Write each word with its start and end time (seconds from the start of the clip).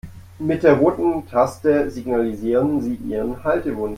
Mit 0.39 0.63
der 0.63 0.77
roten 0.77 1.27
Taste 1.27 1.91
signalisieren 1.91 2.81
Sie 2.81 2.95
Ihren 2.95 3.43
Haltewunsch. 3.43 3.89